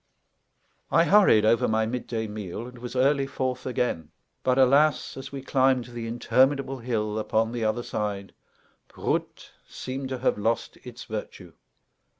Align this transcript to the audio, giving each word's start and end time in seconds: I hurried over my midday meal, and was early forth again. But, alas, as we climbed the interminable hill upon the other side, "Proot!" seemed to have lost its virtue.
I 0.89 1.03
hurried 1.03 1.45
over 1.45 1.67
my 1.67 1.85
midday 1.85 2.25
meal, 2.25 2.65
and 2.65 2.79
was 2.79 2.95
early 2.95 3.27
forth 3.27 3.67
again. 3.67 4.09
But, 4.41 4.57
alas, 4.57 5.15
as 5.15 5.31
we 5.31 5.43
climbed 5.43 5.85
the 5.85 6.07
interminable 6.07 6.79
hill 6.79 7.19
upon 7.19 7.51
the 7.51 7.63
other 7.63 7.83
side, 7.83 8.33
"Proot!" 8.87 9.51
seemed 9.69 10.09
to 10.09 10.17
have 10.17 10.39
lost 10.39 10.79
its 10.83 11.03
virtue. 11.03 11.53